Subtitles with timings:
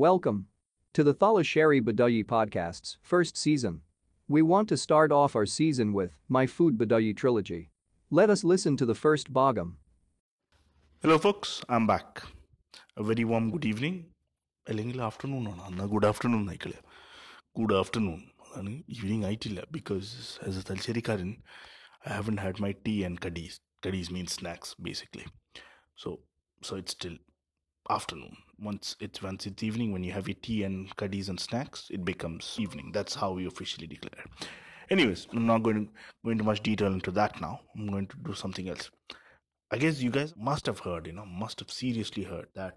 [0.00, 0.46] Welcome
[0.94, 1.82] to the Thalassery
[2.24, 3.82] Podcast's first season.
[4.28, 7.68] We want to start off our season with My Food Badai Trilogy.
[8.10, 9.74] Let us listen to the first bagam.
[11.02, 12.22] Hello, folks, I'm back.
[12.96, 14.06] A very warm good evening.
[14.66, 15.54] afternoon,
[15.90, 16.46] Good afternoon,
[17.54, 18.30] Good afternoon.
[18.88, 19.38] Evening,
[19.70, 21.42] because as a Thalasserykaran,
[22.06, 23.60] I haven't had my tea and kadis.
[23.82, 25.26] Kadis means snacks, basically.
[25.94, 26.20] So,
[26.62, 27.18] So, it's still
[27.90, 31.87] afternoon Once it's once it's evening, when you have your tea and curdies and snacks,
[31.91, 32.91] it becomes evening.
[32.93, 34.23] That's how we officially declare.
[34.89, 35.91] Anyways, I'm not going to
[36.23, 37.59] go into much detail into that now.
[37.75, 38.89] I'm going to do something else.
[39.71, 42.75] I guess you guys must have heard, you know, must have seriously heard that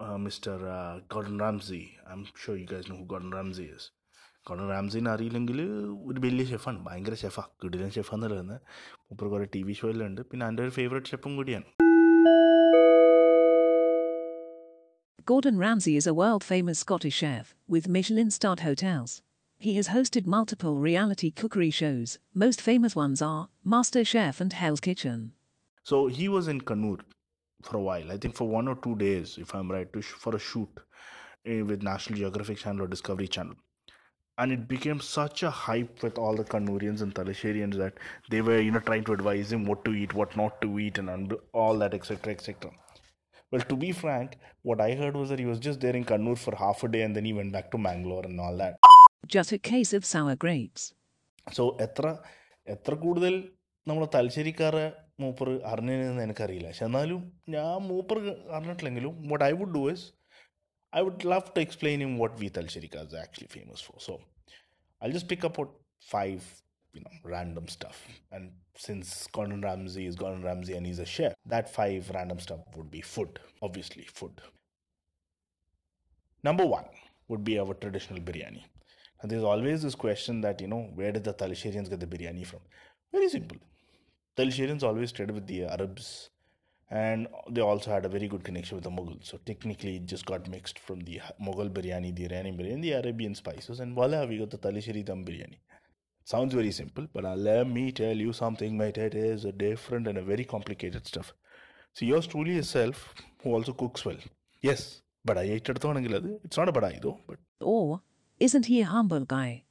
[0.00, 0.54] uh, Mr.
[0.68, 1.96] Uh, Gordon Ramsay.
[2.10, 3.90] I'm sure you guys know who Gordon Ramsay is.
[4.46, 5.58] Gordon റാംസിനെ അറിയില്ലെങ്കിൽ
[6.08, 8.60] ഒരു വലിയ ഷെഫാണ് ഭയങ്കര ഷെഫാണ് കിടിലൻ ഷെഫാന്ന് പറയുന്നത്
[9.08, 11.79] മൂപ്പർ കുറേ T V ഷോയിലുണ്ട് പിന്നെ എൻ്റെ ഒരു ഫേവറേറ്റ് ഷെഫും കൂടിയാണ്
[15.25, 19.21] Gordon Ramsay is a world famous Scottish chef with Michelin starred hotels.
[19.57, 22.17] He has hosted multiple reality cookery shows.
[22.33, 25.33] Most famous ones are Master Chef and Hell's Kitchen.
[25.83, 27.01] So he was in Kannur
[27.61, 28.11] for a while.
[28.11, 30.69] I think for one or two days, if I'm right, for a shoot
[31.45, 33.55] eh, with National Geographic Channel or Discovery Channel.
[34.39, 37.93] And it became such a hype with all the Kannurians and Thalasserians that
[38.31, 40.97] they were, you know, trying to advise him what to eat, what not to eat,
[40.97, 42.71] and all that, etc., etc.
[43.52, 44.30] Well, to be frank,
[44.62, 47.02] what I heard was that he was just there in Kannur for half a day
[47.02, 48.74] and then he went back to Mangalore and all that.
[49.28, 50.84] Just a case of sour grapes.
[51.46, 52.06] So എത്ര
[52.66, 53.34] എത്ര കൂടുതൽ
[53.86, 54.86] നമ്മൾ തലശ്ശേരിക്കാരെ
[55.20, 58.18] മൂപ്പർ അറിഞ്ഞതെന്ന് എനിക്കറിയില്ല പക്ഷെ എന്നാലും ഞാൻ മൂപ്പർ
[58.56, 60.06] അറിഞ്ഞിട്ടില്ലെങ്കിലും what I would do is
[60.92, 64.14] I would love to explain hmm what we തലശ്ശേരിക്കാർ actually famous for so
[65.02, 65.64] I just pick up
[66.08, 66.42] five
[66.93, 71.33] you know random stuff and since Gordon Ramsay is Gordon Ramsay and he's a chef
[71.45, 74.41] that five random stuff would be food obviously food
[76.43, 76.85] number one
[77.27, 78.63] would be our traditional biryani
[79.21, 82.45] and there's always this question that, you know, where did the Thalasserians get the biryani
[82.45, 82.59] from?
[83.11, 83.57] Very simple.
[84.35, 86.29] Thalasserians always traded with the Arabs
[86.89, 89.25] and they also had a very good connection with the Mughals.
[89.25, 93.35] So technically, it just got mixed from the Mughal biryani, the Iranian biryani, the Arabian
[93.35, 95.59] spices, and voila, we got the Thalassery dum biryani.
[96.23, 98.97] Sounds very simple, but uh, let me tell you something, mate.
[98.97, 101.33] It is a different and a very complicated stuff.
[101.93, 104.17] So yours truly yourself, who also cooks well.
[104.61, 105.83] Yes, but I ate it.
[105.83, 108.01] It's not a badai though, but Or
[108.39, 109.63] isn't he a humble guy?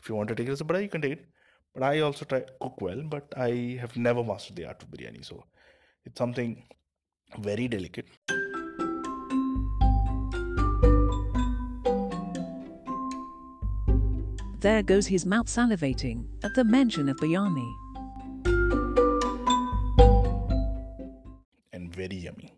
[0.00, 1.26] if you want to take it as a badai, you can take it.
[1.74, 5.24] But I also try cook well, but I have never mastered the art of biryani,
[5.24, 5.44] so
[6.04, 6.64] it's something
[7.38, 8.06] very delicate.
[14.60, 17.68] There goes his mouth salivating at the mention of biryani.
[21.72, 22.52] and very yummy.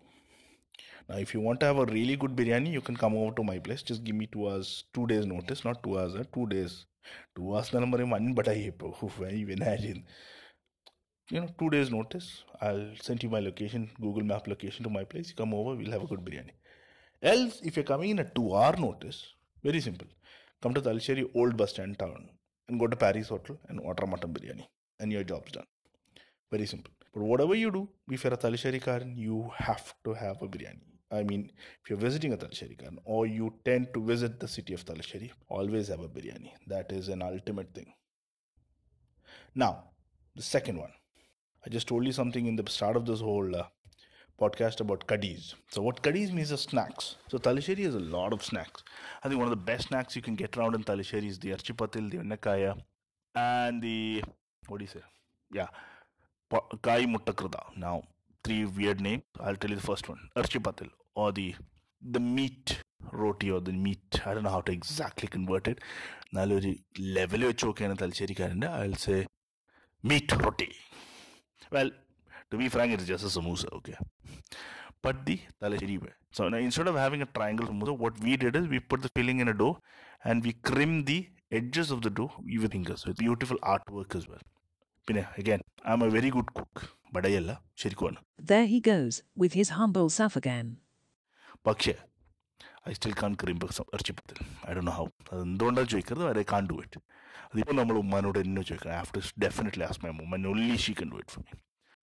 [1.11, 3.45] Now, if you want to have a really good biryani, you can come over to
[3.45, 3.83] my place.
[3.83, 6.87] Just give me two hours, two days notice, not two hours, uh, two days.
[7.37, 8.73] Two hours naman one, but I
[9.29, 10.05] imagine.
[11.29, 12.45] You know, two days notice.
[12.63, 15.29] I'll send you my location, Google Map location to my place.
[15.29, 16.53] You come over, we'll have a good biryani.
[17.23, 20.07] Else, if you're coming in a two hour notice, very simple.
[20.63, 22.29] Come to Thalassery Old Bus Stand Town
[22.69, 24.67] and go to Paris Hotel and order mutton biryani,
[24.99, 25.65] and your job's done.
[26.51, 26.93] Very simple.
[27.15, 30.83] But whatever you do, if you're a Thalassery Karan, you have to have a biryani.
[31.11, 31.51] I mean,
[31.83, 35.31] if you're visiting a Thalassery Karan or you tend to visit the city of Thalassery,
[35.49, 36.53] always have a biryani.
[36.67, 37.93] That is an ultimate thing.
[39.55, 39.85] Now,
[40.37, 40.93] the second one.
[41.67, 43.65] I just told you something in the start of this whole uh,
[44.41, 45.55] podcast about kadis.
[45.71, 47.17] So what kadis means is snacks.
[47.29, 48.83] So Thalassery has a lot of snacks.
[49.23, 51.51] I think one of the best snacks you can get around in Thalassery is the
[51.51, 52.77] Archipatil, the Unnakaya,
[53.35, 54.23] and the
[54.69, 55.05] what do you say?
[55.53, 55.69] Yeah,
[56.83, 57.07] Kai
[57.77, 58.03] Now
[58.45, 59.23] three weird names.
[59.39, 61.55] I'll tell you the first one, Archipatil, or the
[62.03, 62.79] the meat
[63.13, 64.21] roti or the meat.
[64.27, 65.81] I don't know how to exactly convert it.
[66.37, 66.71] നാലൊരു
[67.15, 69.17] level വെച്ച് നോക്കുകയാണ് തലശ്ശേരിക്കാരൻ്റെ I'll say
[70.11, 70.71] meat roti.
[71.75, 71.91] Well.
[72.51, 73.97] To be frank, it's just a samosa, okay?
[75.03, 76.13] But the Thalassery way.
[76.33, 79.11] So now instead of having a triangle samosa, what we did is we put the
[79.17, 79.79] filling in a dough
[80.25, 84.43] and we crimp the edges of the dough with fingers it's beautiful artwork as well.
[85.07, 86.77] Pine, again, I'm a very good cook.
[87.15, 88.09] ಬಡಯಲ್ಲ ಶರಿಕು
[88.51, 90.69] There he goes, with his humble self again.
[92.89, 93.57] I still can't cream
[93.95, 94.39] ഇറച്ചിപ്പത്തിൽ
[94.69, 97.01] I ഡോ know how അത് എന്തുകൊണ്ടാണ് ചോദിക്കുന്നത് I Don't it
[97.53, 97.97] അതിപ്പോൾ നമ്മൾ
[98.27, 98.87] do it.
[98.93, 101.53] i have to definitely ask my mom Oommen only she can do it for me.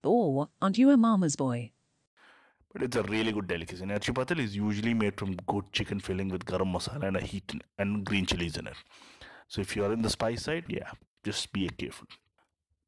[0.02, 1.72] Or aren't you a mama's boy?
[2.72, 3.82] But it's a really good delicacy.
[3.82, 7.20] And Erchi Patil is usually made from good chicken filling with garam masala and a
[7.20, 8.76] heat in- and green chilies in it.
[9.48, 10.90] So if you are in the spice side, yeah,
[11.24, 12.08] just be careful.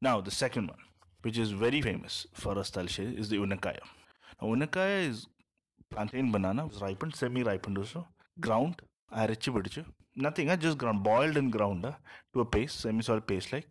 [0.01, 0.79] Now the second one,
[1.21, 3.85] which is very famous for us Talshe, is the unakaya.
[4.41, 5.27] Now unakaya is
[5.89, 8.07] plantain banana was ripened, semi-ripened also,
[8.39, 8.75] ground,
[9.21, 9.83] അരച്ച് പിടിച്ചു
[10.25, 11.91] nothing, uh, just ground, boiled and ground uh,
[12.33, 13.67] to a paste, semi-solid paste like,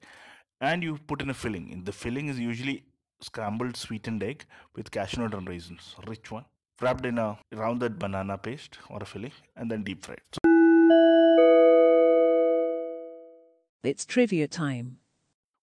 [0.60, 1.72] and you put in a filling.
[1.72, 2.76] And the filling is usually
[3.21, 4.45] scrambled sweetened egg
[4.75, 6.45] with cashew nut and raisins, rich one,
[6.81, 10.21] wrapped in a rounded banana paste or a filling, and then deep fried.
[10.33, 10.39] So
[13.83, 14.98] It's trivia time.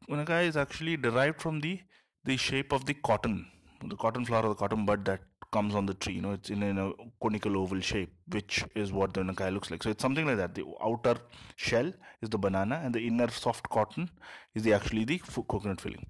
[0.09, 1.81] Unaka is actually derived from the
[2.25, 3.47] the shape of the cotton,
[3.85, 5.21] the cotton flower or the cotton bud that
[5.53, 6.15] comes on the tree.
[6.15, 6.93] You know, it's in, in a
[7.23, 9.83] conical oval shape, which is what the unakai looks like.
[9.83, 10.55] So it's something like that.
[10.55, 11.17] The outer
[11.57, 14.11] shell is the banana, and the inner soft cotton
[14.55, 16.07] is the actually the coconut filling.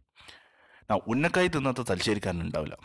[0.90, 2.76] Now, unnakkayi തിന്നാത്ത തലശ്ശേരിക്കാരൻ ഉണ്ടാവില്ല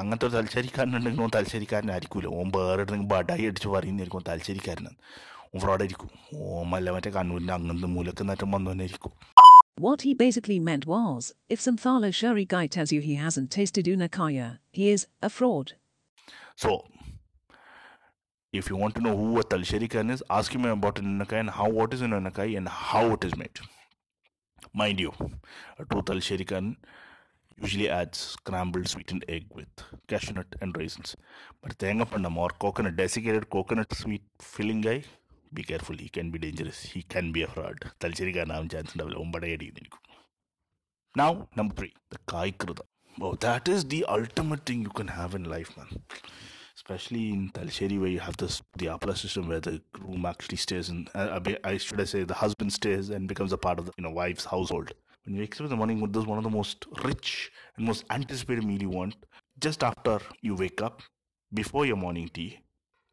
[0.00, 4.96] അങ്ങനത്തെ ഒരു തലശ്ശേരിക്കാരനുണ്ടെങ്കിൽ ഓൻ തലശ്ശേരിക്കാരനായിരിക്കില്ല ഓൻ വേറെ എവിടെയെങ്കിലും ബടായി അടിച്ച് പറയുന്നതായിരിക്കും ഓൻ തലശ്ശേരിക്കാരനാണ്
[5.52, 6.10] ഓൻ ഫ്രോഡായിരിക്കും
[6.58, 9.12] ഓൻ മല്ല മറ്റേ കണ്ണൂരിൻ്റെ അങ്ങനത്തെ മൂലക്ക് നറ്റം വന്നവനായിരിക്കും
[9.84, 13.86] What he basically meant was, if some Thala Shuri guy tells you he hasn't tasted
[13.86, 14.48] Unakaya,
[14.78, 15.68] he is a fraud.
[16.62, 16.70] So,
[18.54, 21.40] if you want to know who a Talsheri Khan is, ask him about an Unakai
[21.40, 23.60] and how what is an Unakai and how it is made.
[24.74, 25.12] Mind you,
[25.78, 26.66] a true Talsheri Khan
[27.57, 29.67] usually adds scrambled sweetened egg with
[30.07, 31.15] cashew nut and raisins.
[31.61, 35.03] But thenga a more coconut, desiccated coconut sweet filling guy,
[35.53, 35.95] be careful.
[35.97, 36.81] He can be dangerous.
[36.83, 37.79] He can be a fraud.
[38.01, 40.01] തലശ്ശേരിക്ക് ആ നാം chance ഉണ്ടാവില്ല ഒമ്പടയടി നിൽക്കും
[41.15, 42.81] now number three the കായ്കൃത
[43.27, 45.45] ഓ that is the ultimate thing you can have in
[46.77, 50.89] especially in Thalassery where you have this the apla system where the groom actually stays
[50.89, 53.93] in uh, I should I say the husband stays and becomes a part of the
[53.97, 54.91] you know wife's household.
[55.25, 58.63] When you in the morning, this is one of the most rich and most anticipated
[58.63, 59.15] meal you want
[59.59, 61.01] just after you wake up,
[61.51, 62.59] before your morning tea,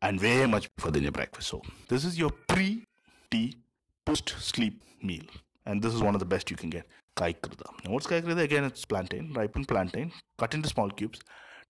[0.02, 1.48] and way much before than your breakfast.
[1.48, 3.56] So this is your pre-tea,
[4.04, 5.22] post-sleep meal,
[5.64, 6.86] and this is one of the best you can get.
[7.16, 7.64] Kai krida.
[7.82, 8.42] Now what's kai krida?
[8.42, 11.20] Again, it's plantain, ripened plantain, cut into small cubes,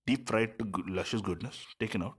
[0.09, 2.17] deep fried to luscious goodness, taken out.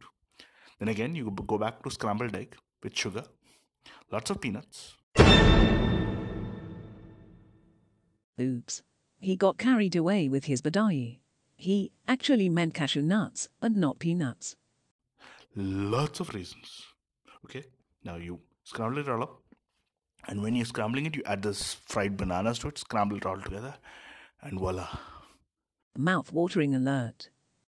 [0.79, 3.25] Then again, you go back to scrambled egg with sugar,
[4.09, 4.93] lots of peanuts.
[8.40, 8.74] Oops.
[9.28, 11.18] He got carried away with his badai.
[11.56, 11.76] He
[12.06, 14.48] actually meant cashew nuts and not peanuts.
[15.94, 16.70] lots of raisins.
[17.44, 17.64] Okay,
[18.08, 18.34] now you
[18.64, 19.32] scramble it all up,
[20.28, 23.40] and when you're scrambling it, you add this fried bananas to it, scramble it all
[23.46, 23.74] together,
[24.42, 24.86] and voila,
[25.96, 27.20] Mouth watering alert.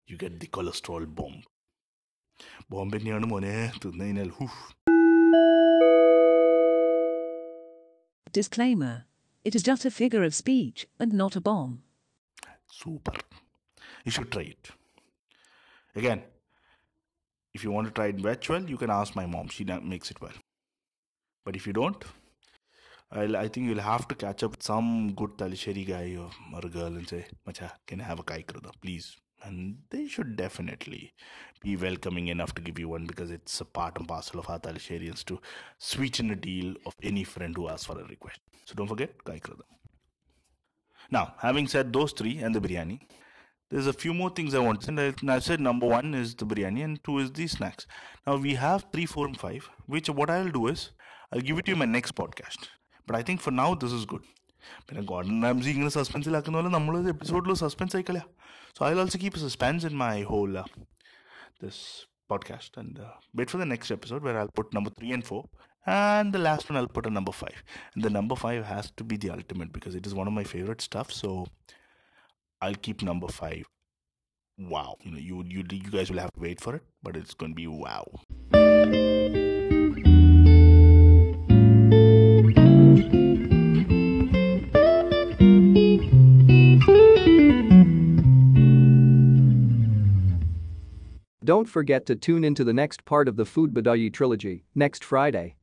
[0.09, 1.39] you get the cholesterol bomb.
[2.73, 4.61] Bombay തന്നെയാണ് മോനെ തിന്നു കഴിഞ്ഞാൽ hoof
[8.39, 8.95] Disclaimer.
[9.44, 11.84] it is just a figure of speech and not a bomb.
[12.72, 13.14] Super.
[14.06, 14.70] You should try it.
[15.96, 16.24] Again,
[17.54, 19.50] if you want to try it veg well, you can ask my mom.
[19.50, 20.32] She makes it well.
[21.44, 22.04] But if you don't,
[23.12, 26.70] I'll, I think you'll have to catch up with some good Thalassery guy or, or
[26.70, 29.18] girl and say, Macha, can I have a kai krida, please?
[29.44, 31.14] and they should definitely
[31.62, 35.24] be welcoming enough to give you one because it's a part and parcel of Thalasserians
[35.26, 35.40] to
[35.78, 38.40] sweeten a deal of any friend who asks for a request.
[38.66, 39.70] So don't forget Kaikradam.
[41.12, 43.00] Now, having said those three and the biryani,
[43.70, 44.88] there's a few more things I want.
[44.88, 47.88] And I, said number one is the biryani and two is the snacks.
[48.26, 50.92] Now we have three, four, and five, which what I'll do is
[51.32, 52.70] I'll give it to you in my next podcast.
[53.08, 54.24] But I think for now this is good.
[54.88, 58.26] പിന്നെ Gordon Ramsay ഇങ്ങനെ സസ്പെൻസിലാക്കുന്ന പോലെ നമ്മൾ എപ്പിസോഡിൽ suspense ആയിക്കളയാ
[58.78, 60.64] so I'll also keep a suspense in my whole uh,
[61.60, 65.24] this podcast and uh, wait for the next episode where I'll put number three and
[65.24, 65.50] four.
[65.86, 67.64] And the last one I'll put a number five.
[67.96, 70.44] And the number five has to be the ultimate because it is one of my
[70.44, 71.12] favorite stuff.
[71.12, 71.48] So
[72.62, 73.66] I'll keep number five.
[74.58, 74.96] Wow.
[75.02, 77.56] You know, you you you guys will have to wait for it, but it's gonna
[77.56, 78.06] be wow.
[91.52, 95.58] Don't forget to tune into the next part of the Food Badai trilogy next Friday.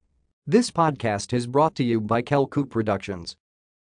[0.47, 3.37] This podcast is brought to you by Kelku Productions.